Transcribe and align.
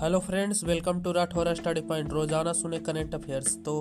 Hello 0.00 0.18
friends, 0.18 0.62
welcome 0.64 1.00
to 1.02 1.12
Rathaura 1.12 1.52
study 1.54 1.80
point. 1.80 2.12
रोज़ाना 2.12 2.52
सुने 2.52 2.78
current 2.78 3.14
affairs. 3.14 3.56
तो 3.64 3.74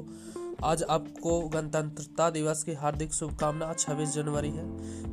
आज 0.63 0.83
आपको 0.83 1.39
गणतंत्रता 1.49 2.29
दिवस 2.29 2.61
की 2.63 2.73
हार्दिक 2.73 3.13
शुभकामना। 3.13 3.73
छब्बीस 3.73 4.13
जनवरी 4.13 4.49
है। 4.49 4.65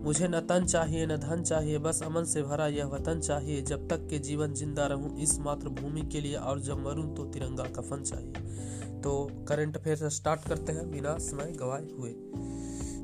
मुझे 0.02 0.29
न 0.29 0.41
तन 0.41 0.66
चाहिए, 0.66 1.07
न 1.07 1.16
धन 1.16 1.43
चाहिए, 1.43 1.79
बस 1.79 2.02
अमन 2.02 2.25
से 2.25 2.43
भरा 2.43 2.66
यह 2.66 2.86
वतन 2.86 3.20
चाहिए। 3.20 3.62
जब 3.62 3.88
तक 3.88 4.07
के 4.11 4.18
जीवन 4.20 4.54
ज़िंदा 4.54 4.86
रहूँ, 4.86 5.18
इस 5.18 5.38
मातृभूमि 5.41 6.02
के 6.02 6.20
लिए 6.20 6.36
और 6.36 6.61
जब 6.61 6.86
मरूं 6.86 7.14
तो 7.14 7.25
तिरंगा 7.25 7.64
कफन 7.77 8.03
चाहिए। 8.03 9.00
तो 9.00 9.30
करंट 9.48 9.77
अफेयर 9.77 10.09
स्टार्ट 10.11 10.48
करते 10.48 10.73
हैं। 10.73 10.91
बिना 10.91 11.19
समय 11.21 11.53
गवाए 11.53 11.89
हुए। 11.98 12.14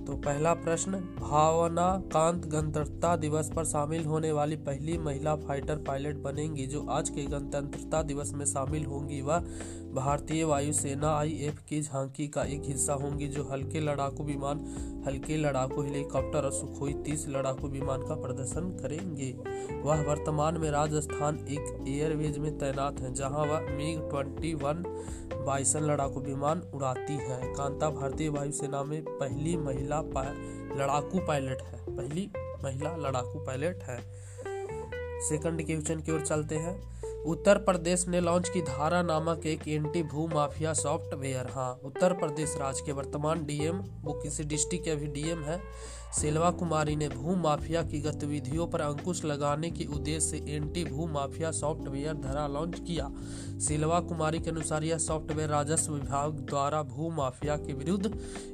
तो 0.08 0.14
पहला 0.16 0.52
प्रश्न, 0.54 0.98
भावना 1.20 1.86
कांत 2.12 2.46
गणतंत्रता 2.46 3.14
दिवस 3.16 3.50
पर 3.56 3.64
शामिल 3.64 4.04
होने 4.04 4.30
वाली 4.32 4.56
पहली 4.56 4.96
महिला 4.98 5.34
फाइटर 5.36 5.76
पायलट 5.78 6.16
बनेंगी 6.16 6.66
जो 6.66 6.84
आज 6.90 7.10
के 7.10 7.24
गणतंत्रता 7.24 8.02
दिवस 8.02 8.32
में 8.34 8.44
शामिल 8.46 8.84
होंगी। 8.84 9.20
वह 9.20 9.38
भारतीय 9.94 10.44
वायुसेना 10.44 11.10
आईएफ 11.10 11.58
की 11.68 11.80
झांकी 11.82 12.28
का 12.28 12.42
एक 12.44 12.62
हिस्सा 12.64 12.92
होंगी, 12.92 13.28
जो 13.28 13.44
हल्के 13.44 13.80
लड़ाकू 13.80 14.24
विमान, 14.24 14.64
हल्के 15.06 15.36
लड़ाकू 15.36 15.82
हेलीकॉप्टर 15.82 16.44
और 16.44 16.52
सुखोई 16.52 16.92
तीस 17.04 17.26
लड़ाकू 17.28 17.68
विमान 17.68 18.02
का 18.02 18.14
प्रदर्शन 18.14 18.70
करेंगे। 18.80 19.30
वह 19.82 20.02
वर्तमान 20.02 20.58
में 20.58 20.70
राजस्थान 20.70 21.38
एक 21.48 21.84
एयरवेज 21.88 22.38
में 22.38 22.58
तैनात 22.58 23.00
है, 23.00 23.14
जहाँ 23.14 23.46
वह 23.46 23.70
मिग 23.76 24.08
ट्वेंटी 24.10 24.54
वन 24.54 24.84
बाइसन 25.46 25.80
लड़ाकू 25.80 26.20
विमान 26.20 26.62
उड़ाती 26.74 27.16
है। 27.18 27.40
कांता, 27.54 27.90
भारतीय 27.90 28.28
वायुसेना 28.28 28.82
में 28.82 29.02
पहली 29.02 29.56
महिला 29.56 29.97
लड़ाकू 30.76 31.18
पायलट 31.18 31.62
है। 31.62 31.96
पहली 31.96 32.30
महिला 32.64 32.96
लड़ाकू 32.96 33.44
पायलट 33.44 33.82
है। 33.82 34.00
सेकंड 35.20 35.66
क्वेश्चन 35.66 36.00
की 36.00 36.12
ओर 36.12 36.20
चलते 36.20 36.54
हैं। 36.54 36.98
उत्तर 37.26 37.58
प्रदेश 37.58 38.06
ने 38.08 38.20
लॉन्च 38.20 38.48
की 38.48 38.60
धारा 38.62 39.02
नामक 39.02 39.46
एक 39.46 39.66
एंटी 39.68 40.02
भू 40.02 40.26
माफिया 40.26 40.72
सॉफ्टवेयर। 40.72 41.46
हाँ 41.50 41.72
उत्तर 41.84 42.12
प्रदेश 42.12 42.54
राज्य 42.56 42.82
के 42.86 42.92
वर्तमान 42.92 43.44
डीएम, 43.46 43.78
वो 44.02 44.12
किसी 44.12 44.44
डिस्ट्रिक्ट 44.44 44.84
के 44.84 44.90
अभी 44.90 45.06
डीएम 45.06 45.42
है, 45.44 45.60
सेल्वा 46.12 46.50
कुमारी 46.50 46.94
ने 46.96 47.08
भू 47.08 47.34
माफिया 47.36 47.82
की 47.82 48.00
गतिविधियों 48.00 48.66
पर 48.66 48.80
अंकुश 48.80 49.24
लगाने 49.24 49.70
के 49.70 49.84
उद्देश्य 49.86 50.20
से 50.20 50.36
एंटी 50.46 50.84
भू 50.84 51.06
माफिया 51.06 51.50
सॉफ्टवेयर 51.50 52.14
धरा 52.14 52.46
लॉन्च 52.46 52.78
किया। 52.80 53.10
सेल्वा 53.58 54.00
कुमारी 54.00 54.38
के 54.38 54.50
अनुसार 54.50 54.84
यह 54.84 54.98
सॉफ्टवेयर 54.98 55.48
राजस्व 55.48 55.92
विभाग 55.92 56.38
द्वारा 56.40 56.82
भू 56.84 57.10
माफिया 57.10 57.56
के 57.56 57.72
विरुद्ध 57.72 58.06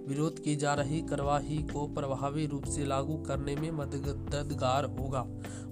विरोध 0.08 0.42
की 0.42 0.56
जा 0.56 0.74
रही 0.74 1.00
कार्यवाही 1.02 1.58
को 1.64 1.86
प्रभावी 1.94 2.46
रूप 2.46 2.64
से 2.66 2.84
लागू 2.84 3.16
करने 3.28 3.56
में 3.56 3.70
मददगार 3.72 4.84
होगा। 4.98 5.26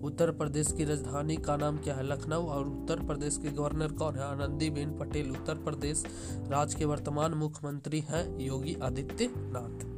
उत्तर 0.05 0.31
प्रदेश 0.31 0.73
की 0.73 0.85
राजधानी 0.85 1.37
का 1.37 1.57
नाम 1.57 1.77
क्या 1.79 1.95
है? 1.95 2.03
लखनऊ 2.03 2.47
और 2.47 2.65
उत्तर 2.93 3.05
प्रदेश 3.05 3.37
के 3.37 3.51
गवर्नर 3.51 3.93
कौन 3.93 4.15
है? 4.15 4.23
आनंदीबेन 4.23 4.99
पटेल, 4.99 5.31
उत्तर 5.31 5.55
प्रदेश 5.55 6.05
राज्य 6.49 6.79
के 6.79 6.85
वर्तमान 6.85 7.35
मुख्यमंत्री 7.35 8.01
हैं 8.01 8.39
योगी 8.41 8.77
आदित्यनाथ। 8.83 9.92